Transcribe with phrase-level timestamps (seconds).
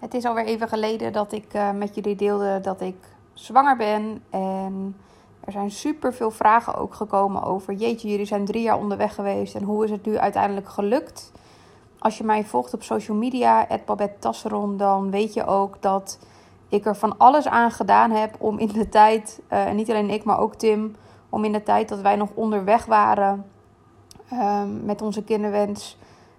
[0.00, 2.96] Het is alweer even geleden dat ik uh, met jullie deelde dat ik
[3.32, 4.22] zwanger ben.
[4.30, 4.96] En
[5.40, 9.54] er zijn super veel vragen ook gekomen over: Jeetje, jullie zijn drie jaar onderweg geweest.
[9.54, 11.32] En hoe is het nu uiteindelijk gelukt?
[11.98, 13.66] Als je mij volgt op social media,
[14.18, 16.18] Tasseron, dan weet je ook dat
[16.68, 20.24] ik er van alles aan gedaan heb om in de tijd, en niet alleen ik,
[20.24, 20.96] maar ook Tim,
[21.28, 23.44] om in de tijd dat wij nog onderweg waren
[24.32, 25.98] um, met onze kinderwens,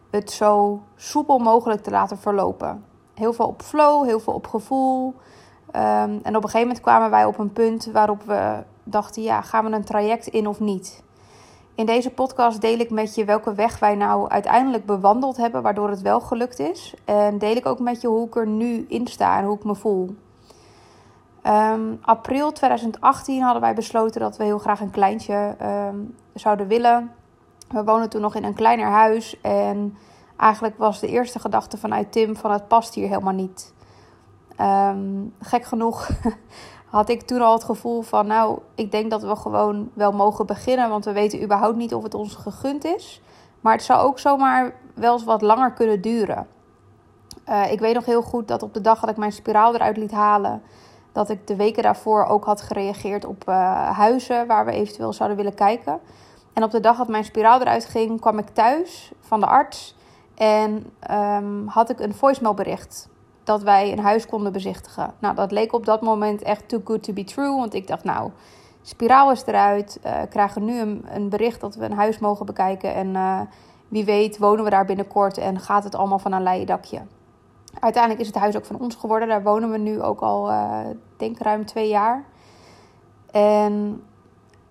[0.10, 2.91] het zo soepel mogelijk te laten verlopen.
[3.22, 5.14] Heel veel op flow, heel veel op gevoel.
[5.76, 9.42] Um, en op een gegeven moment kwamen wij op een punt waarop we dachten: ja,
[9.42, 11.04] gaan we een traject in of niet?
[11.76, 15.90] In deze podcast deel ik met je welke weg wij nou uiteindelijk bewandeld hebben, waardoor
[15.90, 16.94] het wel gelukt is.
[17.06, 19.64] En deel ik ook met je hoe ik er nu in sta en hoe ik
[19.64, 20.16] me voel.
[21.48, 27.12] Um, april 2018 hadden wij besloten dat we heel graag een kleintje um, zouden willen.
[27.70, 29.98] We woonden toen nog in een kleiner huis en
[30.42, 33.74] eigenlijk was de eerste gedachte vanuit Tim van het past hier helemaal niet.
[34.60, 36.10] Um, gek genoeg
[36.90, 40.46] had ik toen al het gevoel van nou, ik denk dat we gewoon wel mogen
[40.46, 43.22] beginnen, want we weten überhaupt niet of het ons gegund is.
[43.60, 46.48] Maar het zou ook zomaar wel eens wat langer kunnen duren.
[47.50, 49.98] Uh, ik weet nog heel goed dat op de dag dat ik mijn spiraal eruit
[49.98, 50.62] liet halen,
[51.12, 55.38] dat ik de weken daarvoor ook had gereageerd op uh, huizen waar we eventueel zouden
[55.38, 56.00] willen kijken.
[56.54, 60.00] En op de dag dat mijn spiraal eruit ging, kwam ik thuis van de arts
[60.36, 63.10] en um, had ik een voicemailbericht
[63.44, 65.14] dat wij een huis konden bezichtigen.
[65.20, 68.04] Nou, dat leek op dat moment echt too good to be true, want ik dacht,
[68.04, 68.32] nou,
[68.82, 73.08] spiraal is eruit, uh, krijgen nu een, bericht dat we een huis mogen bekijken en
[73.08, 73.42] uh,
[73.88, 77.02] wie weet wonen we daar binnenkort en gaat het allemaal van een leien dakje.
[77.80, 79.28] Uiteindelijk is het huis ook van ons geworden.
[79.28, 80.80] Daar wonen we nu ook al, uh,
[81.18, 82.24] denk ruim twee jaar.
[83.32, 84.04] En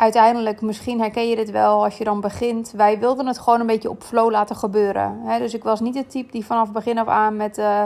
[0.01, 2.73] uiteindelijk, misschien herken je dit wel als je dan begint.
[2.77, 5.20] Wij wilden het gewoon een beetje op flow laten gebeuren.
[5.25, 5.39] Hè?
[5.39, 7.83] Dus ik was niet het type die vanaf begin af aan met uh,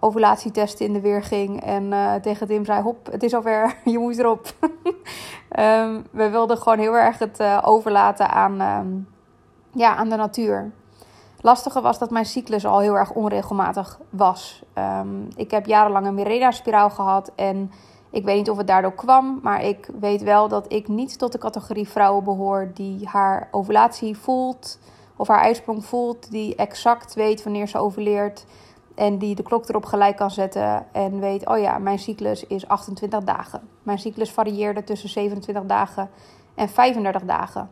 [0.00, 1.62] ovulatietesten in de weer ging.
[1.64, 4.52] En uh, tegen Tim zei, hop, het is alweer, je moet erop.
[5.58, 9.08] um, we wilden gewoon heel erg het uh, overlaten aan, um,
[9.72, 10.70] ja, aan de natuur.
[11.40, 14.62] Lastige was dat mijn cyclus al heel erg onregelmatig was.
[15.00, 17.70] Um, ik heb jarenlang een Mirena-spiraal gehad en
[18.10, 21.32] ik weet niet of het daardoor kwam, maar ik weet wel dat ik niet tot
[21.32, 24.78] de categorie vrouwen behoor die haar ovulatie voelt
[25.16, 28.44] of haar ijsprong voelt, die exact weet wanneer ze ovuleert
[28.94, 32.68] en die de klok erop gelijk kan zetten en weet, oh ja, mijn cyclus is
[32.68, 33.68] 28 dagen.
[33.82, 36.10] Mijn cyclus varieerde tussen 27 dagen
[36.54, 37.70] en 35 dagen.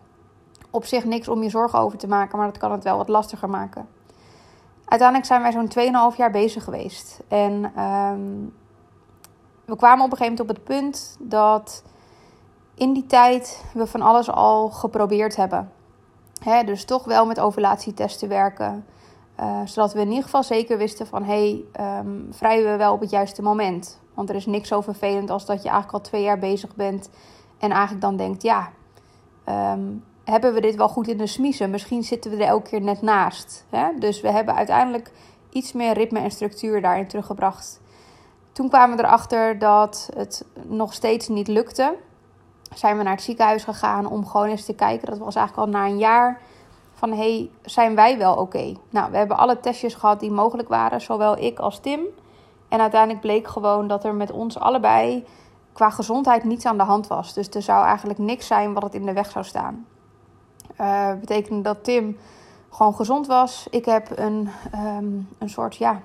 [0.70, 3.08] Op zich niks om je zorgen over te maken, maar dat kan het wel wat
[3.08, 3.88] lastiger maken.
[4.84, 7.20] Uiteindelijk zijn wij zo'n 2,5 jaar bezig geweest.
[7.28, 8.54] En um,
[9.66, 11.82] we kwamen op een gegeven moment op het punt dat
[12.74, 15.72] in die tijd we van alles al geprobeerd hebben.
[16.42, 18.84] Hè, dus toch wel met ovulatietesten werken.
[19.40, 22.92] Uh, zodat we in ieder geval zeker wisten van hé, hey, um, vrijen we wel
[22.92, 24.00] op het juiste moment.
[24.14, 27.10] Want er is niks zo vervelend als dat je eigenlijk al twee jaar bezig bent.
[27.58, 28.70] En eigenlijk dan denkt, ja,
[29.48, 31.70] um, hebben we dit wel goed in de smiezen?
[31.70, 33.64] Misschien zitten we er elke keer net naast.
[33.70, 33.88] Hè?
[33.98, 35.12] Dus we hebben uiteindelijk
[35.50, 37.80] iets meer ritme en structuur daarin teruggebracht.
[38.56, 41.96] Toen kwamen we erachter dat het nog steeds niet lukte.
[42.74, 45.08] Zijn we naar het ziekenhuis gegaan om gewoon eens te kijken.
[45.08, 46.40] Dat was eigenlijk al na een jaar.
[46.92, 48.74] Van hey, zijn wij wel oké?
[48.90, 52.00] Nou, we hebben alle testjes gehad die mogelijk waren, zowel ik als Tim.
[52.68, 55.24] En uiteindelijk bleek gewoon dat er met ons allebei
[55.72, 57.32] qua gezondheid niets aan de hand was.
[57.32, 59.86] Dus er zou eigenlijk niks zijn wat het in de weg zou staan.
[60.80, 62.18] Uh, betekende dat Tim
[62.70, 63.66] gewoon gezond was.
[63.70, 66.00] Ik heb een, um, een soort, ja,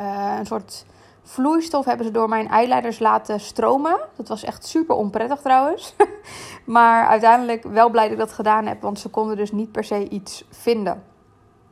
[0.00, 0.84] uh, een soort
[1.22, 3.98] vloeistof hebben ze door mijn eileiders laten stromen.
[4.16, 5.94] Dat was echt super onprettig trouwens.
[6.64, 9.84] maar uiteindelijk wel blij dat ik dat gedaan heb, want ze konden dus niet per
[9.84, 11.02] se iets vinden.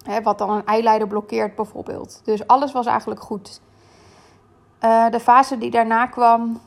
[0.03, 2.21] Hè, wat dan een eileider blokkeert bijvoorbeeld.
[2.25, 3.61] Dus alles was eigenlijk goed.
[4.85, 6.61] Uh, de fase die daarna kwam,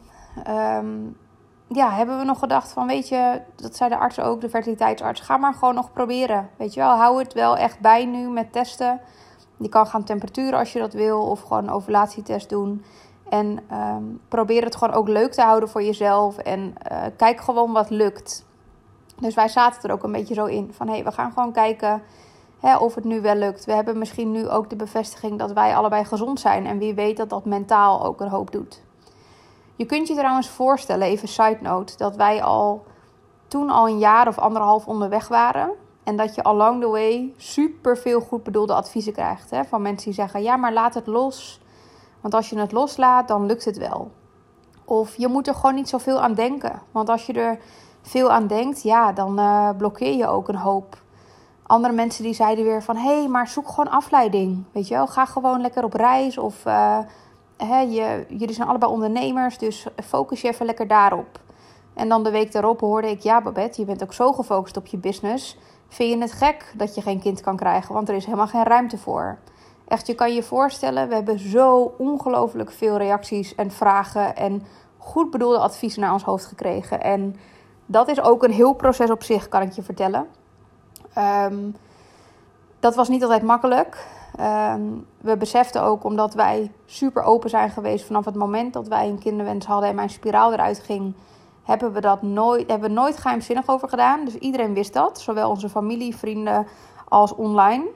[0.48, 1.18] um,
[1.68, 5.22] ja, hebben we nog gedacht van, weet je, dat zei de arts ook, de fertiliteitsarts,
[5.22, 6.50] ga maar gewoon nog proberen.
[6.58, 9.02] Weet je wel, hou het wel echt bij nu met testen.
[9.62, 12.84] Je kan gaan temperaturen als je dat wil, of gewoon een ovulatietest doen.
[13.30, 16.38] En um, probeer het gewoon ook leuk te houden voor jezelf.
[16.38, 18.46] En uh, kijk gewoon wat lukt.
[19.20, 20.74] Dus wij zaten er ook een beetje zo in.
[20.74, 22.02] Van hé, hey, we gaan gewoon kijken
[22.60, 23.66] hè, of het nu wel lukt.
[23.66, 26.66] We hebben misschien nu ook de bevestiging dat wij allebei gezond zijn.
[26.66, 28.82] En wie weet dat dat mentaal ook een hoop doet.
[29.76, 32.84] Je kunt je trouwens voorstellen, even side note, dat wij al
[33.48, 35.72] toen al een jaar of anderhalf onderweg waren.
[36.12, 39.50] En dat je along the way super veel goed bedoelde adviezen krijgt.
[39.50, 39.64] Hè?
[39.64, 41.62] Van mensen die zeggen: ja, maar laat het los.
[42.22, 44.12] Want als je het loslaat, dan lukt het wel.
[44.86, 46.82] Of je moet er gewoon niet zoveel aan denken.
[46.92, 47.60] Want als je er
[48.02, 50.98] veel aan denkt, ja, dan uh, blokkeer je ook een hoop.
[51.64, 54.64] Andere mensen die zeiden weer van: hé, hey, maar zoek gewoon afleiding.
[54.72, 56.38] Weet je wel, ga gewoon lekker op reis.
[56.38, 57.00] Of uh,
[57.58, 61.40] hè, je, jullie zijn allebei ondernemers, dus focus je even lekker daarop.
[61.94, 64.86] En dan de week daarop hoorde ik, ja Babette, je bent ook zo gefocust op
[64.86, 65.58] je business.
[65.92, 68.64] Vind je het gek dat je geen kind kan krijgen, want er is helemaal geen
[68.64, 69.38] ruimte voor.
[69.88, 74.64] Echt, je kan je voorstellen, we hebben zo ongelooflijk veel reacties en vragen en
[74.98, 77.02] goed bedoelde adviezen naar ons hoofd gekregen.
[77.02, 77.36] En
[77.86, 80.28] dat is ook een heel proces op zich, kan ik je vertellen.
[81.18, 81.76] Um,
[82.80, 84.06] dat was niet altijd makkelijk.
[84.36, 84.82] Ehm,
[85.18, 89.20] we beseften ook, omdat wij super open zijn geweest vanaf het moment dat wij een
[89.20, 91.14] kinderwens hadden en mijn spiraal eruit ging,
[91.64, 94.26] hebben we dat nooit, hebben we nooit geheimzinnig over gedaan.
[94.26, 96.68] Dus iedereen wist dat, zowel onze familie, vrienden
[97.08, 97.88] als online.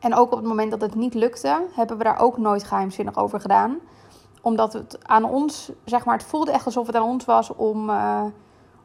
[0.00, 3.16] En ook op het moment dat het niet lukte, hebben we daar ook nooit geheimzinnig
[3.16, 3.78] over gedaan.
[4.42, 7.90] Omdat het aan ons, zeg maar, het voelde echt alsof het aan ons was om,
[7.90, 8.22] uh,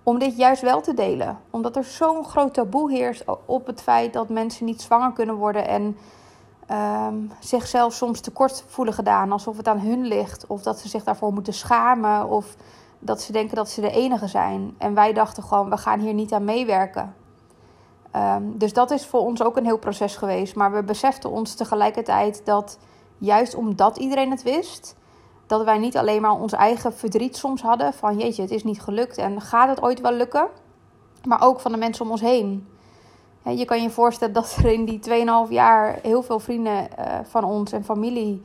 [0.03, 1.39] om dit juist wel te delen.
[1.49, 5.67] Omdat er zo'n groot taboe heerst op het feit dat mensen niet zwanger kunnen worden
[5.67, 5.97] en
[6.71, 11.03] um, zichzelf soms tekort voelen gedaan, alsof het aan hun ligt, of dat ze zich
[11.03, 12.55] daarvoor moeten schamen, of
[12.99, 14.75] dat ze denken dat ze de enige zijn.
[14.77, 17.15] En wij dachten gewoon, we gaan hier niet aan meewerken.
[18.15, 20.55] Um, dus dat is voor ons ook een heel proces geweest.
[20.55, 22.79] Maar we beseften ons tegelijkertijd dat
[23.17, 24.95] juist omdat iedereen het wist,
[25.47, 28.81] dat wij niet alleen maar ons eigen verdriet soms hadden van jeetje, het is niet
[28.81, 30.47] gelukt en gaat het ooit wel lukken,
[31.27, 32.67] maar ook van de mensen om ons heen.
[33.43, 37.43] Je kan je voorstellen dat er in die 2,5 jaar heel veel vrienden eh, van
[37.43, 38.41] ons en familie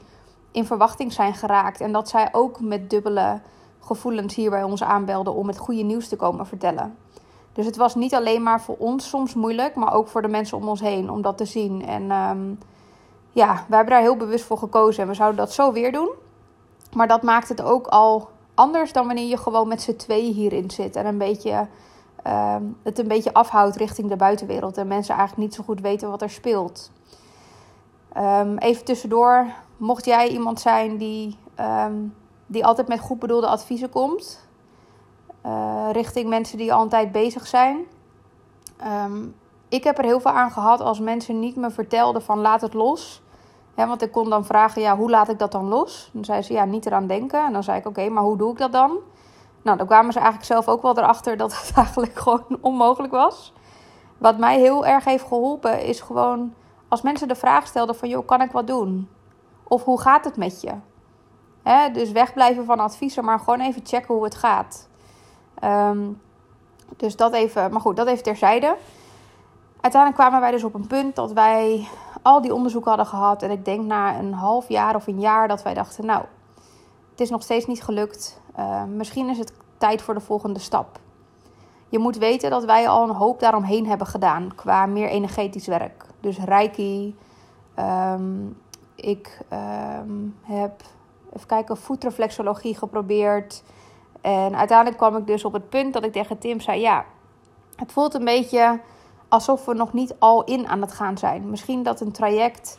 [0.50, 1.80] in verwachting zijn geraakt.
[1.80, 3.40] En dat zij ook met dubbele
[3.82, 6.96] gevoelens hier bij ons aanbelden om het goede nieuws te komen vertellen.
[7.52, 10.56] Dus het was niet alleen maar voor ons soms moeilijk, maar ook voor de mensen
[10.56, 11.86] om ons heen om dat te zien.
[11.86, 12.58] En um,
[13.30, 16.10] ja, we hebben daar heel bewust voor gekozen en we zouden dat zo weer doen.
[16.92, 20.70] Maar dat maakt het ook al anders dan wanneer je gewoon met z'n tweeën hierin
[20.70, 21.66] zit en een beetje
[22.22, 26.10] Ehm, het een beetje afhoudt richting de buitenwereld en mensen eigenlijk niet zo goed weten
[26.10, 26.90] wat er speelt.
[28.16, 29.46] Um, even tussendoor,
[29.76, 31.94] mocht jij iemand zijn die, ehm,
[32.52, 34.48] die altijd met goed bedoelde adviezen komt,
[35.46, 37.84] uh, richting mensen die al een tijd bezig zijn.
[39.68, 42.74] ik heb er heel veel aan gehad als mensen niet me vertelden van laat het
[42.74, 43.22] los.
[43.74, 46.10] want ik kon dan vragen, ja, hoe laat ik dat dan los?
[46.12, 47.44] Dan zei ze, ja, niet eraan denken.
[47.44, 48.98] En dan zei ik, oké, maar hoe doe ik dat dan?
[49.62, 53.52] Nou, dan kwamen ze eigenlijk zelf ook wel erachter dat het eigenlijk gewoon onmogelijk was.
[54.18, 56.54] Wat mij heel erg heeft geholpen is gewoon
[56.88, 59.08] als mensen de vraag stelden van joh, kan ik wat doen?
[59.62, 60.72] Of hoe gaat het met je?
[61.62, 64.88] Hè, dus wegblijven van adviezen, maar gewoon even checken hoe het gaat.
[65.54, 66.00] Ehm,
[66.96, 68.76] dus dat even, maar goed, dat even terzijde.
[69.80, 71.88] Uiteindelijk kwamen wij dus op een punt dat wij
[72.22, 73.42] al die onderzoeken hadden gehad.
[73.42, 76.24] En ik denk na een half jaar of een jaar dat wij dachten, nou,
[77.10, 78.40] het is nog steeds niet gelukt.
[78.58, 80.98] Uh, misschien is het tijd voor de volgende stap.
[81.88, 86.04] Je moet weten dat wij al een hoop daaromheen hebben gedaan qua meer energetisch werk.
[86.20, 87.16] Dus reiki.
[87.78, 88.56] Um,
[88.94, 89.40] ik
[90.42, 90.82] heb,
[91.36, 93.62] even kijken, voetreflexologie geprobeerd.
[94.20, 97.04] En uiteindelijk kwam ik dus op het punt dat ik tegen Tim zei: Ja,
[97.76, 98.80] het voelt een beetje
[99.28, 101.50] alsof we nog niet al in aan het gaan zijn.
[101.50, 102.78] Misschien dat een traject,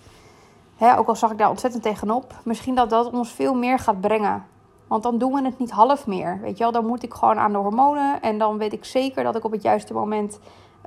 [0.75, 4.01] hè, ook al zag ik daar ontzettend tegenop, misschien dat dat ons veel meer gaat
[4.01, 4.45] brengen.
[4.88, 6.39] Want dan doen we het niet half meer.
[6.41, 8.21] Weet je wel, dan moet ik gewoon aan de hormonen.
[8.21, 10.39] En dan weet ik zeker dat ik op het juiste moment,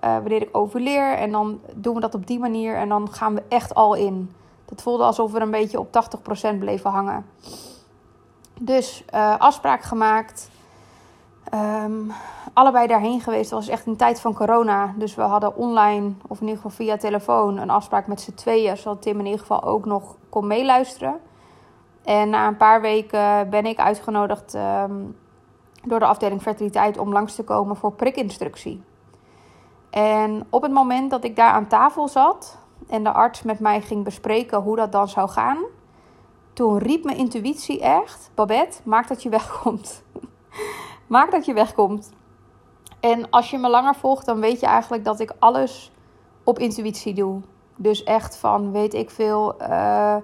[0.04, 1.12] uh, wanneer ik overleer.
[1.12, 2.76] En dan doen we dat op die manier.
[2.76, 4.30] En dan gaan we echt al in.
[4.66, 5.88] Dat voelde alsof we een beetje op
[6.54, 7.26] 80% bleven hangen.
[8.60, 10.50] Dus uh, afspraak gemaakt.
[11.54, 12.12] Um,
[12.52, 13.50] allebei daarheen geweest.
[13.50, 14.94] Het was echt een tijd van corona.
[14.96, 18.76] Dus we hadden online, of in ieder geval via telefoon, een afspraak met z'n tweeën.
[18.76, 21.20] Zodat Tim in ieder geval ook nog kon meeluisteren.
[22.04, 24.94] En na een paar weken ben ik uitgenodigd ehm,
[25.84, 28.82] door de afdeling fertiliteit om langs te komen voor prikinstructie.
[29.90, 33.80] En op het moment dat ik daar aan tafel zat en de arts met mij
[33.80, 35.58] ging bespreken hoe dat dan zou gaan,
[36.52, 40.02] toen riep mijn intuïtie echt: Babette, maak dat je wegkomt.
[41.06, 42.12] maak dat je wegkomt.
[43.00, 45.92] En als je me langer volgt, dan weet je eigenlijk dat ik alles
[46.44, 47.40] op intuïtie doe.
[47.76, 49.54] Dus echt van weet ik veel.
[49.62, 50.16] Uh,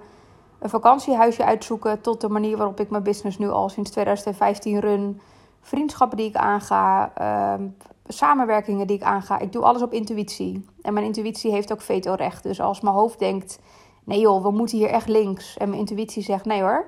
[0.59, 5.21] een vakantiehuisje uitzoeken tot de manier waarop ik mijn business nu al sinds 2015 run.
[5.61, 7.65] Vriendschappen die ik aanga, uh,
[8.07, 9.39] samenwerkingen die ik aanga.
[9.39, 10.65] Ik doe alles op intuïtie.
[10.81, 12.43] En mijn intuïtie heeft ook vetorecht.
[12.43, 13.59] Dus als mijn hoofd denkt,
[14.03, 15.57] nee joh, we moeten hier echt links.
[15.57, 16.85] En mijn intuïtie zegt, nee hoor,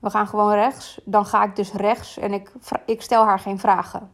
[0.00, 1.00] we gaan gewoon rechts.
[1.04, 2.52] Dan ga ik dus rechts en ik,
[2.86, 4.10] ik stel haar geen vragen.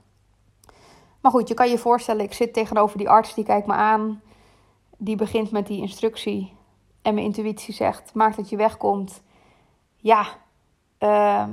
[1.21, 4.23] Maar goed, je kan je voorstellen, ik zit tegenover die arts, die kijkt me aan.
[4.97, 6.59] Die begint met die instructie
[7.03, 9.23] en mijn intuïtie zegt: maak dat je wegkomt.
[9.97, 10.27] Ja,
[10.99, 11.51] ehm,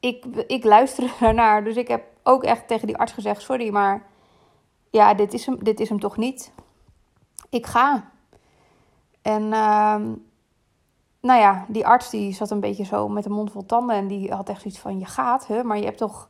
[0.00, 1.64] ik, ik luister ernaar.
[1.64, 4.06] Dus ik heb ook echt tegen die arts gezegd: sorry, maar
[4.90, 6.52] ja, dit is hem, dit is hem toch niet.
[7.50, 8.10] Ik ga.
[9.22, 9.96] En uh,
[11.20, 13.96] nou ja, die arts die zat een beetje zo met een mond vol tanden.
[13.96, 16.28] En die had echt zoiets van, je gaat, hè, maar je hebt, toch,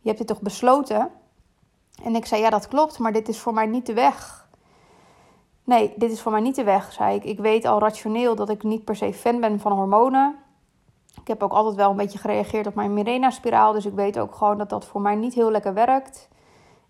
[0.00, 1.10] je hebt dit toch besloten?
[2.02, 4.48] En ik zei, ja dat klopt, maar dit is voor mij niet de weg.
[5.64, 7.24] Nee, dit is voor mij niet de weg, zei ik.
[7.24, 10.36] Ik weet al rationeel dat ik niet per se fan ben van hormonen.
[11.14, 13.72] Ik heb ook altijd wel een beetje gereageerd op mijn Mirena-spiraal.
[13.72, 16.28] Dus ik weet ook gewoon dat dat voor mij niet heel lekker werkt.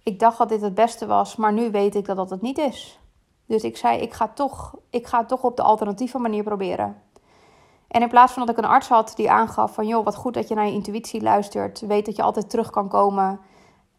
[0.03, 2.59] Ik dacht dat dit het beste was, maar nu weet ik dat dat het niet
[2.59, 3.01] is.
[3.47, 7.03] Dus ik zei, ik ga, toch, ik ga het toch op de alternatieve manier proberen.
[7.89, 9.87] En in plaats van dat ik een arts had die aangaf van...
[9.87, 11.81] joh, wat goed dat je naar je intuïtie luistert.
[11.81, 13.41] Weet dat je altijd terug kan komen.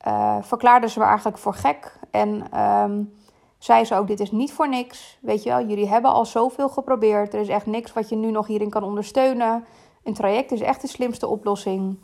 [0.07, 1.99] Uh, verklaarde ze me eigenlijk voor gek.
[2.11, 3.13] En um,
[3.57, 5.17] zei ze ook, dit is niet voor niks.
[5.21, 7.33] Weet je wel, jullie hebben al zoveel geprobeerd.
[7.33, 9.65] Er is echt niks wat je nu nog hierin kan ondersteunen.
[10.03, 11.97] Een traject is echt de slimste oplossing.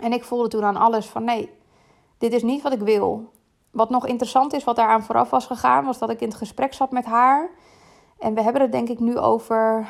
[0.00, 1.50] En ik voelde toen aan alles van nee,
[2.18, 3.30] dit is niet wat ik wil.
[3.70, 6.74] Wat nog interessant is, wat daaraan vooraf was gegaan, was dat ik in het gesprek
[6.74, 7.50] zat met haar.
[8.18, 9.88] En we hebben het denk ik nu over,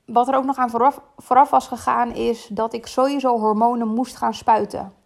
[0.04, 4.16] wat er ook nog aan vooraf, vooraf was gegaan, is dat ik sowieso hormonen moest
[4.16, 4.99] gaan spuiten.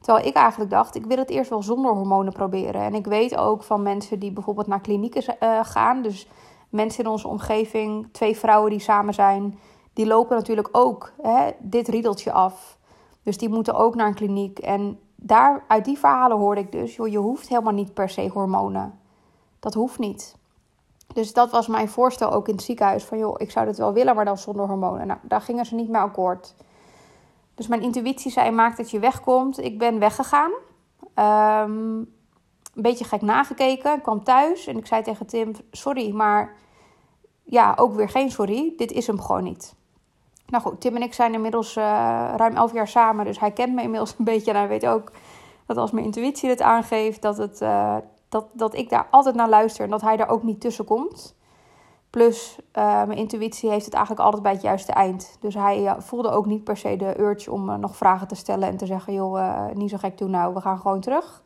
[0.00, 2.80] Terwijl ik eigenlijk dacht, ik wil het eerst wel zonder hormonen proberen.
[2.80, 6.02] En ik weet ook van mensen die bijvoorbeeld naar klinieken uh, gaan.
[6.02, 6.28] Dus
[6.68, 9.58] mensen in onze omgeving, twee vrouwen die samen zijn,
[9.92, 12.78] die lopen natuurlijk ook hè, dit riedeltje af.
[13.22, 14.58] Dus die moeten ook naar een kliniek.
[14.58, 18.28] En daar, uit die verhalen hoorde ik dus, joh, je hoeft helemaal niet per se
[18.28, 18.98] hormonen.
[19.60, 20.36] Dat hoeft niet.
[21.14, 23.04] Dus dat was mijn voorstel ook in het ziekenhuis.
[23.04, 25.06] Van joh, ik zou dit wel willen, maar dan zonder hormonen.
[25.06, 26.54] Nou, daar gingen ze niet mee akkoord.
[27.56, 29.64] Dus mijn intuïtie zei, maak dat je wegkomt.
[29.64, 30.50] Ik ben weggegaan.
[31.14, 32.14] Um,
[32.74, 33.96] een beetje gek nagekeken.
[33.96, 36.56] Ik kwam thuis en ik zei tegen Tim, sorry, maar
[37.44, 38.72] ja, ook weer geen sorry.
[38.76, 39.74] Dit is hem gewoon niet.
[40.46, 41.84] Nou goed, Tim en ik zijn inmiddels uh,
[42.36, 43.24] ruim elf jaar samen.
[43.24, 44.50] Dus hij kent me inmiddels een beetje.
[44.50, 45.12] En hij weet ook
[45.66, 47.96] dat als mijn intuïtie het aangeeft, dat, het, uh,
[48.28, 49.84] dat, dat ik daar altijd naar luister.
[49.84, 51.35] En dat hij daar ook niet tussen komt.
[52.10, 55.36] Plus, uh, mijn intuïtie heeft het eigenlijk altijd bij het juiste eind.
[55.40, 58.76] Dus hij voelde ook niet per se de urge om nog vragen te stellen en
[58.76, 61.42] te zeggen: joh, niet zo gek doen nou, we gaan gewoon terug.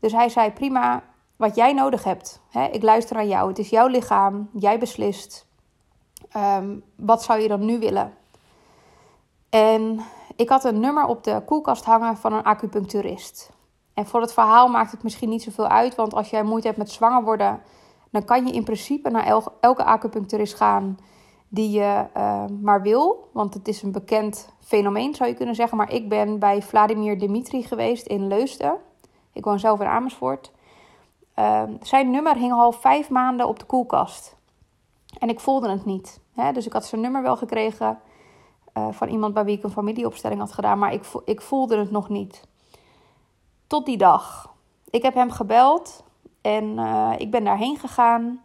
[0.00, 1.02] Dus hij zei: prima,
[1.36, 2.40] wat jij nodig hebt.
[2.50, 2.64] Hè?
[2.64, 3.48] Ik luister naar jou.
[3.48, 4.48] Het is jouw lichaam.
[4.52, 5.46] Jij beslist.
[6.36, 8.14] Um, wat zou je dan nu willen?
[9.50, 10.00] En
[10.36, 13.50] ik had een nummer op de koelkast hangen van een acupuncturist.
[13.94, 16.78] En voor het verhaal maakt het misschien niet zoveel uit, want als jij moeite hebt
[16.78, 17.60] met zwanger worden,
[18.16, 20.98] dan kan je in principe naar elke acupuncturist gaan
[21.48, 23.28] die je uh, maar wil.
[23.32, 25.76] Want het is een bekend fenomeen, zou je kunnen zeggen.
[25.76, 28.76] Maar ik ben bij Vladimir Dimitri geweest in Leusden.
[29.32, 30.52] Ik woon zelf in Amersfoort.
[31.38, 34.36] Uh, zijn nummer hing al vijf maanden op de koelkast.
[35.18, 36.20] En ik voelde het niet.
[36.34, 36.52] Hè?
[36.52, 37.98] Dus ik had zijn nummer wel gekregen
[38.76, 40.78] uh, van iemand bij wie ik een familieopstelling had gedaan.
[40.78, 42.42] Maar ik, ik voelde het nog niet.
[43.66, 44.54] Tot die dag.
[44.90, 46.04] Ik heb hem gebeld
[46.46, 48.42] en uh, ik ben daarheen gegaan.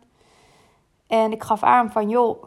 [1.07, 2.43] En ik gaf aan van, joh,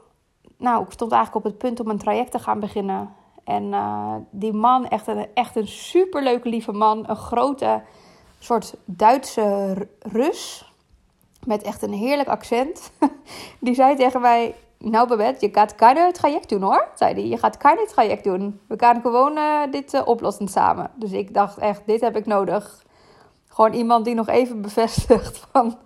[0.57, 3.15] nou, ik stond eigenlijk op het punt om een traject te gaan beginnen.
[3.45, 7.83] En uh, die man, echt een, echt een superleuke lieve man, een grote
[8.39, 10.73] soort Duitse Rus.
[11.45, 12.93] Met echt een heerlijk accent.
[13.61, 16.89] Die zei tegen mij: Nou, Babette, je gaat keine traject doen hoor.
[16.95, 18.61] Zei hij: Je gaat keine traject doen.
[18.69, 20.91] We gaan gewoon uh, dit uh, oplossen samen.
[20.95, 22.85] Dus ik dacht echt: Dit heb ik nodig.
[23.55, 25.79] Gewoon iemand die nog even bevestigt van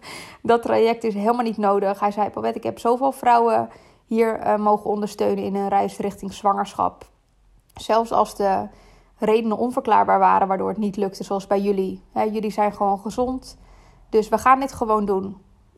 [0.43, 2.01] dat traject is helemaal niet nodig.
[2.01, 3.69] Hij zei: Babette, ik heb zoveel vrouwen
[4.07, 7.05] hier uh, mogen ondersteunen in een reis richting zwangerschap.
[7.75, 8.69] Zelfs als de
[9.19, 12.03] redenen onverklaarbaar waren waardoor het niet lukte, zoals bij jullie.
[12.15, 13.59] jullie zijn gewoon gezond,
[14.09, 15.37] dus we gaan dit gewoon doen.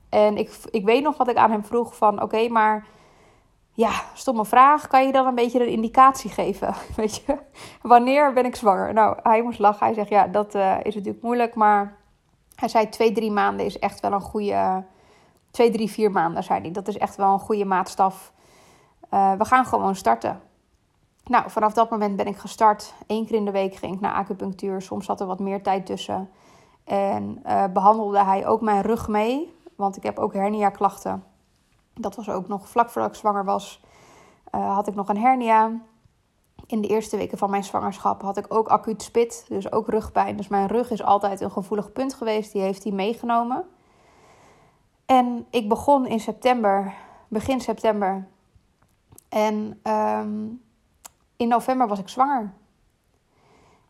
[0.08, 2.86] En ik, ik weet nog wat ik aan hem vroeg van, oké, maar
[3.72, 6.74] ja, stomme vraag, kan je dan een beetje een indicatie geven?
[6.96, 7.38] Weet je,
[7.82, 8.92] wanneer ben ik zwanger?
[8.92, 9.86] Nou, hij moest lachen.
[9.86, 11.96] Hij zegt, ja, dat uh, is natuurlijk moeilijk, maar
[12.54, 14.84] hij zei twee, drie maanden is echt wel een goede...
[15.50, 16.70] Twee, drie, vier maanden, zei hij.
[16.70, 18.32] Dat is echt wel een goede maatstaf.
[19.10, 20.40] Uh, we gaan gewoon starten.
[21.24, 22.94] Nou, vanaf dat moment ben ik gestart.
[23.06, 24.82] Eén keer in de week ging ik naar acupunctuur.
[24.82, 26.30] Soms zat er wat meer tijd tussen.
[26.84, 29.54] En uh, behandelde hij ook mijn rug mee.
[29.76, 31.24] Want ik heb ook hernia-klachten.
[32.00, 33.82] Dat was ook nog vlak voordat ik zwanger was.
[34.54, 35.80] Uh, had ik nog een hernia.
[36.66, 39.44] In de eerste weken van mijn zwangerschap had ik ook acuut spit.
[39.48, 40.36] Dus ook rugpijn.
[40.36, 42.52] Dus mijn rug is altijd een gevoelig punt geweest.
[42.52, 43.64] Die heeft hij meegenomen.
[45.06, 46.94] En ik begon in september,
[47.28, 48.28] begin september.
[49.28, 50.62] En um,
[51.36, 52.52] in november was ik zwanger.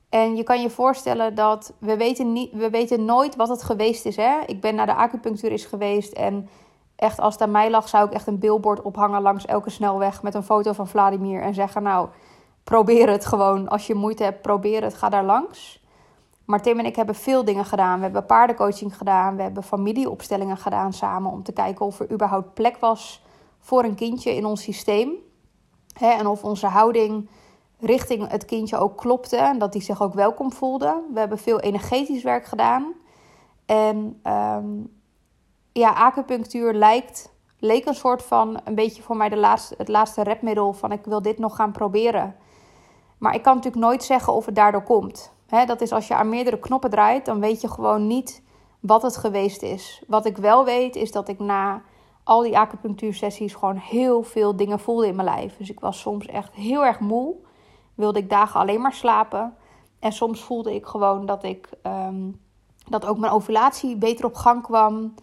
[0.09, 4.05] En je kan je voorstellen dat we weten, niet, we weten nooit wat het geweest
[4.05, 4.17] is.
[4.17, 4.41] Hè?
[4.47, 6.49] Ik ben naar de acupuncturist geweest en
[7.01, 10.23] echt als het aan mij lag zou ik echt een billboard ophangen langs elke snelweg
[10.23, 12.09] met een foto van Vladimir en zeggen nou
[12.65, 13.69] probeer het gewoon.
[13.69, 15.85] Als je moeite hebt, probeer het, ga daar langs.
[16.45, 17.97] Maar Tim en ik hebben veel dingen gedaan.
[17.97, 19.37] We hebben paardencoaching gedaan.
[19.37, 23.25] We hebben familieopstellingen gedaan samen om te kijken of er überhaupt plek was
[23.59, 25.13] voor een kindje in ons systeem.
[26.01, 27.29] en of onze houding
[27.79, 31.03] richting het kindje ook klopte en dat hij zich ook welkom voelde.
[31.13, 32.93] We hebben veel energetisch werk gedaan.
[33.67, 35.00] En um,
[35.73, 40.23] ja, acupunctuur lijkt, leek een soort van een beetje voor mij de laatste, het laatste
[40.23, 42.37] redmiddel van ik wil dit nog gaan proberen.
[43.19, 45.33] Maar ik kan natuurlijk nooit zeggen of het daardoor komt.
[45.67, 48.43] dat is als je aan meerdere knoppen draait, dan weet je gewoon niet
[48.81, 50.03] wat het geweest is.
[50.07, 51.83] Wat ik wel weet is dat ik na
[52.25, 55.57] al die acupunctuursessies gewoon heel veel dingen voelde in mijn lijf.
[55.57, 57.35] Dus ik was soms echt heel erg moe.
[57.95, 59.57] Wilde ik dagen alleen maar slapen.
[59.99, 62.31] En soms voelde ik gewoon dat ik ehm,
[62.89, 65.15] dat ook mijn ovulatie beter op gang kwam.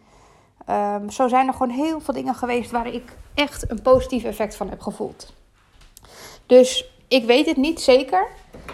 [0.69, 4.55] Um, zo zijn er gewoon heel veel dingen geweest waar ik echt een positief effect
[4.55, 5.33] van heb gevoeld.
[6.45, 8.27] Dus ik weet het niet zeker,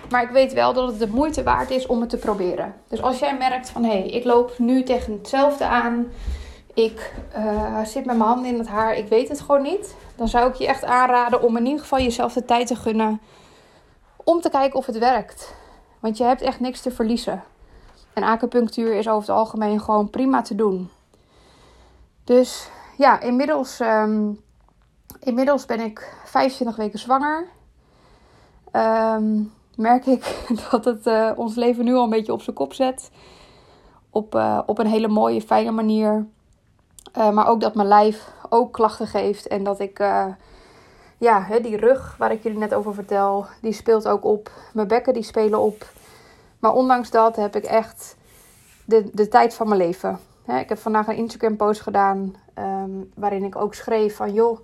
[0.09, 2.75] maar ik weet wel dat het de moeite waard is om het te proberen.
[2.87, 6.07] Dus als jij merkt van hé, hey, ik loop nu tegen hetzelfde aan,
[6.73, 10.27] ik uh, zit met mijn handen in het haar, ik weet het gewoon niet, dan
[10.27, 13.21] zou ik je echt aanraden om in ieder geval jezelf de tijd te gunnen
[14.23, 15.55] om te kijken of het werkt.
[15.99, 17.43] Want je hebt echt niks te verliezen.
[18.13, 20.89] En acupunctuur is over het algemeen gewoon prima te doen.
[22.23, 24.39] Dus ja, inmiddels, um,
[25.19, 27.47] inmiddels ben ik 25 weken zwanger.
[28.71, 32.73] Um, merk ik dat het uh, ons leven nu al een beetje op zijn kop
[32.73, 33.11] zet.
[34.09, 36.25] Op, uh, op een hele mooie, fijne manier.
[37.17, 39.47] Uh, maar ook dat mijn lijf ook klachten geeft.
[39.47, 39.97] En dat ik,
[41.17, 44.51] ja, die rug waar ik jullie net over vertel, die speelt ook op.
[44.73, 45.85] Mijn bekken die spelen op.
[46.59, 48.15] Maar ondanks dat heb ik echt
[48.85, 53.43] de, de tijd van mijn leven ik heb vandaag een Instagram post gedaan ehm, waarin
[53.43, 54.59] ik ook schreef van joh,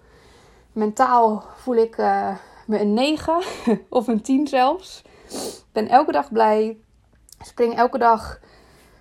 [0.71, 3.41] mentaal voel ik uh, me een 9
[3.89, 5.03] of een 10 zelfs.
[5.71, 6.77] Ben elke dag blij.
[7.41, 8.39] Spring elke dag,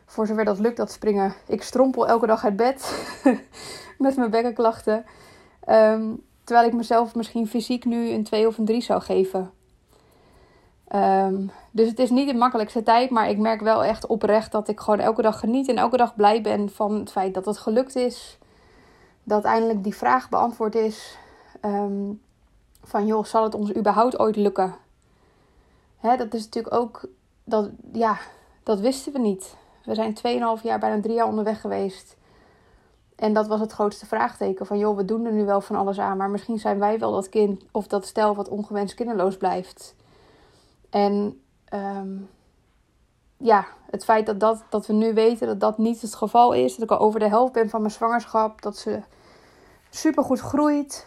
[0.07, 1.35] voor zover dat lukt, dat springen.
[1.47, 3.09] Ik strompel elke dag uit bed
[3.99, 5.05] met mijn bekkenklachten.
[5.69, 9.51] Um, terwijl ik mezelf misschien fysiek nu een 2 of een 3 zou geven.
[10.95, 14.69] Um, dus het is niet de makkelijkste tijd, maar ik merk wel echt oprecht dat
[14.69, 17.59] ik gewoon elke dag geniet en elke dag blij ben van het feit dat het
[17.59, 18.39] gelukt is.
[19.23, 21.19] Dat eindelijk die vraag beantwoord is.
[21.65, 22.21] Um,
[22.83, 24.75] van joh, zal het ons überhaupt ooit lukken?
[25.99, 27.09] Hè, dat is natuurlijk ook,
[27.45, 28.17] dat, ja,
[28.63, 29.57] dat wisten we niet.
[29.85, 30.17] We zijn
[30.59, 32.17] 2,5 jaar, bijna 3 jaar onderweg geweest.
[33.17, 34.67] En dat was het grootste vraagteken.
[34.67, 36.17] Van joh, we doen er nu wel van alles aan.
[36.17, 39.95] Maar misschien zijn wij wel dat kind of dat stel wat ongewenst kinderloos blijft.
[40.91, 41.43] En
[41.75, 42.29] um,
[43.37, 46.73] ja, het feit dat, dat, dat we nu weten dat dat niet het geval is.
[46.77, 48.63] Dat ik al over de helft ben van mijn zwangerschap.
[48.63, 49.01] Dat ze
[49.91, 51.07] supergoed groeit.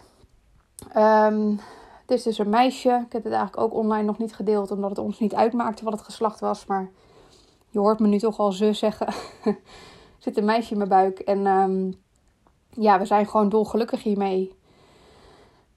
[0.96, 1.60] Um,
[2.00, 3.02] het is dus een meisje.
[3.06, 4.70] Ik heb het eigenlijk ook online nog niet gedeeld.
[4.70, 6.66] Omdat het ons niet uitmaakte wat het geslacht was.
[6.66, 6.90] Maar
[7.68, 9.06] je hoort me nu toch al ze zeggen.
[9.44, 9.56] er
[10.18, 11.18] zit een meisje in mijn buik.
[11.18, 12.00] En um,
[12.70, 14.54] ja, we zijn gewoon dolgelukkig hiermee.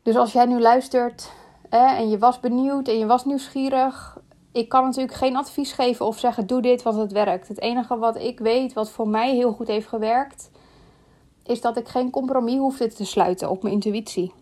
[0.02, 1.32] Dus als jij nu luistert
[1.78, 4.18] en je was benieuwd en je was nieuwsgierig
[4.56, 7.48] ik kan natuurlijk geen advies geven of zeggen: doe dit, want het werkt.
[7.48, 10.50] Het enige wat ik weet, wat voor mij heel goed heeft gewerkt,
[11.44, 14.34] is dat ik geen compromis hoefde te sluiten op mijn intuïtie.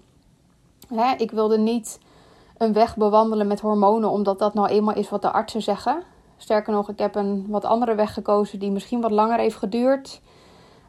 [0.88, 2.00] Hè, ik wilde niet
[2.58, 6.04] een weg bewandelen met hormonen, omdat dat nou eenmaal is wat de artsen zeggen.
[6.38, 10.22] Sterker nog, ik heb een wat andere weg gekozen die misschien wat langer heeft geduurd.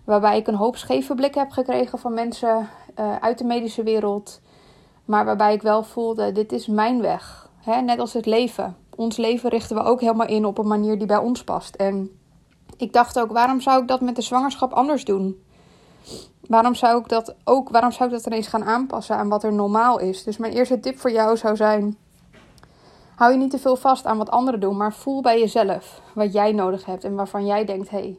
[0.05, 4.41] Waarbij ik een hoop scheve blik heb gekregen van mensen uh, uit de medische wereld.
[5.05, 7.49] Maar waarbij ik wel voelde: dit is mijn weg.
[7.57, 10.99] Hè, net als het leven ons leven richten we ook helemaal in op een manier
[10.99, 11.75] die bij ons past.
[11.75, 12.19] En
[12.77, 15.43] ik dacht ook, waarom zou ik dat met de zwangerschap anders doen?
[16.47, 19.53] Waarom zou ik dat ook, waarom zou ik dat ineens gaan aanpassen aan wat er
[19.53, 20.25] normaal is?
[20.25, 21.97] Dus mijn eerste tip voor jou zou zijn:
[23.15, 26.33] hou je niet te veel vast aan wat anderen doen, maar voel bij jezelf wat
[26.33, 28.19] jij nodig hebt en waarvan jij denkt: hé, hey,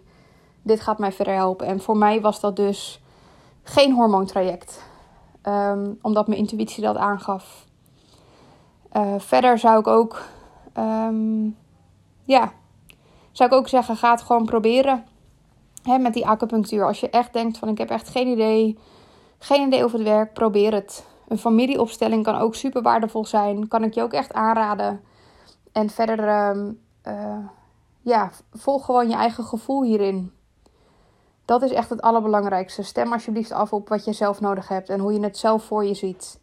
[0.61, 1.67] dit gaat mij verder helpen.
[1.67, 3.01] En voor mij was dat dus
[3.63, 4.83] geen hormoontraject,
[5.47, 7.65] um, omdat mijn intuïtie dat aangaf.
[8.93, 10.21] Uh, verder zou ik ook
[10.77, 11.57] um,
[12.25, 12.53] ja,
[13.31, 15.05] zou ik ook zeggen, ga het gewoon proberen.
[15.83, 16.85] Hè, met die acupunctuur.
[16.85, 18.77] Als je echt denkt van ik heb echt geen idee,
[19.37, 21.05] geen idee over het werk, probeer het.
[21.27, 23.67] Een familieopstelling kan ook super waardevol zijn.
[23.67, 25.01] Kan ik je ook echt aanraden.
[25.71, 27.37] En verder, um, uh,
[28.01, 30.31] ja, volg gewoon je eigen gevoel hierin.
[31.45, 32.83] Dat is echt het allerbelangrijkste.
[32.83, 35.85] Stem alsjeblieft af op wat je zelf nodig hebt en hoe je het zelf voor
[35.85, 36.39] je ziet.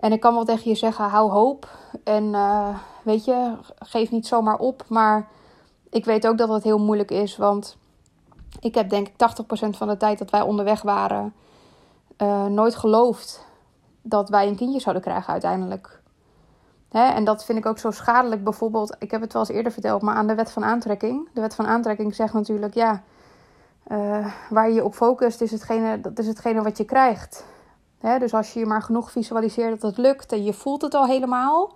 [0.00, 1.68] En ik kan wel tegen je zeggen, hou hoop.
[2.04, 4.84] En uh, weet je, geef niet zomaar op.
[4.88, 5.28] Maar
[5.90, 7.36] ik weet ook dat het heel moeilijk is.
[7.36, 7.76] Want
[8.60, 11.34] ik heb denk ik 80% van de tijd dat wij onderweg waren...
[12.18, 13.46] Uh, nooit geloofd
[14.02, 16.00] dat wij een kindje zouden krijgen uiteindelijk.
[16.88, 18.44] Hè, en dat vind ik ook zo schadelijk.
[18.44, 21.28] Bijvoorbeeld, ik heb het wel eens eerder verteld, maar aan de wet van aantrekking.
[21.34, 23.02] De wet van aantrekking zegt natuurlijk, ja,
[23.92, 27.44] uh, waar je je op focust, is hetgene, dat is hetgene wat je krijgt.
[27.98, 30.94] Hè, dus als je je maar genoeg visualiseert dat het lukt en je voelt het
[30.94, 31.72] al helemaal,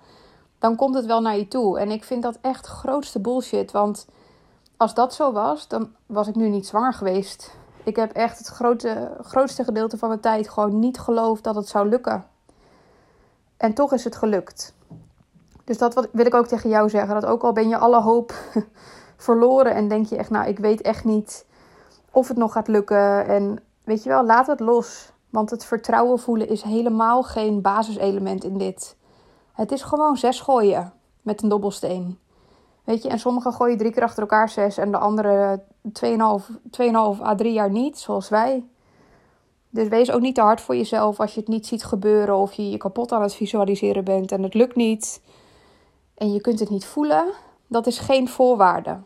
[0.58, 1.78] dan komt het wel naar je toe.
[1.78, 3.70] En ik vind dat echt grootste bullshit.
[3.70, 4.06] Want
[4.76, 7.54] als dat zo was, dan was ik nu niet zwanger geweest.
[7.84, 11.68] Ik heb echt het grote, grootste gedeelte van mijn tijd gewoon niet geloofd dat het
[11.68, 12.24] zou lukken.
[13.56, 14.74] En toch is het gelukt.
[15.64, 17.14] Dus dat wil ik ook tegen jou zeggen.
[17.14, 18.34] Dat ook al ben je alle hoop
[19.16, 21.46] verloren en denk je echt, nou, ik weet echt niet
[22.14, 23.26] of het nog gaat lukken.
[23.26, 25.12] En weet je wel, laat het los.
[25.30, 28.96] Want het vertrouwen voelen is helemaal geen basiselement in dit.
[29.52, 32.18] Het is gewoon zes gooien met een dobbelsteen.
[32.84, 35.62] Weet je, en sommigen gooien drie keer achter elkaar zes en de andere
[36.02, 38.64] 2,5 à 3 jaar niet, zoals wij.
[39.70, 42.52] Dus wees ook niet te hard voor jezelf als je het niet ziet gebeuren of
[42.52, 45.20] je je kapot aan het visualiseren bent en het lukt niet
[46.14, 47.24] en je kunt het niet voelen.
[47.66, 48.98] Dat is geen voorwaarde.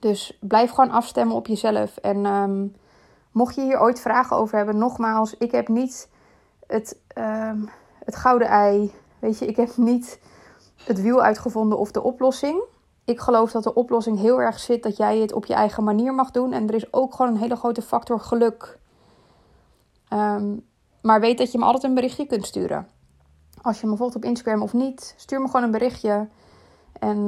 [0.00, 1.96] Dus blijf gewoon afstemmen op jezelf.
[1.96, 2.66] En ehm,
[3.32, 6.08] mocht je hier ooit vragen over hebben, nogmaals, ik heb niet
[6.66, 7.68] het, um,
[8.04, 8.92] het gouden ei.
[9.18, 10.20] Weet je, ik heb niet
[10.84, 12.62] het wiel uitgevonden of de oplossing.
[13.04, 16.14] Ik geloof dat de oplossing heel erg zit dat jij het op je eigen manier
[16.14, 16.52] mag doen.
[16.52, 18.78] En er is ook gewoon een hele grote factor geluk.
[20.08, 20.56] Ehm,
[21.02, 22.88] maar weet dat je me altijd een berichtje kunt sturen.
[23.62, 26.28] Als je me volgt op Instagram of niet, stuur me gewoon een berichtje.
[26.92, 27.26] En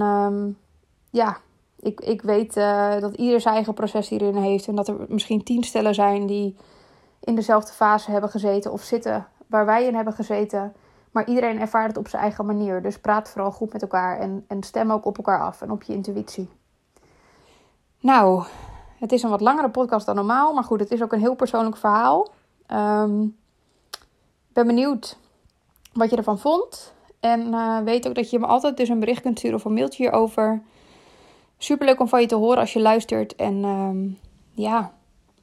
[1.11, 1.37] ja,
[1.83, 4.69] ik, ik weet uh, dat ieder zijn eigen proces hierin heeft.
[4.69, 6.57] En dat er misschien tien stellen zijn die
[7.21, 10.73] in dezelfde fase hebben gezeten of zitten waar wij in hebben gezeten.
[11.11, 12.83] Maar iedereen ervaart het op zijn eigen manier.
[12.83, 15.83] Dus praat vooral goed met elkaar en, en stem ook op elkaar af en op
[15.83, 16.51] je intuïtie.
[18.01, 18.45] Nou,
[18.99, 20.55] het is een wat langere podcast dan normaal.
[20.55, 22.29] Maar goed, het is ook een heel persoonlijk verhaal.
[22.73, 23.37] Um,
[24.49, 25.19] ik ben benieuwd
[25.93, 26.95] wat je ervan vond.
[27.21, 29.75] En uh, weet ook dat je me altijd dus een bericht kunt sturen of een
[29.75, 30.63] mailtje hierover.
[31.63, 33.37] Super leuk om van je te horen als je luistert.
[33.37, 34.13] En uh,
[34.51, 34.95] ja,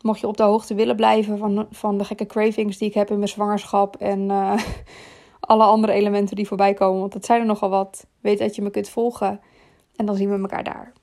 [0.01, 3.09] mocht je op de hoogte willen blijven van, van de gekke cravings die ik heb
[3.09, 3.95] in mijn zwangerschap.
[3.95, 4.53] En uh,
[5.39, 6.99] alle andere elementen die voorbij komen.
[6.99, 8.05] Want dat zijn er nogal wat.
[8.21, 9.41] Weet dat je me kunt volgen.
[9.95, 10.93] En dan zien we elkaar daar.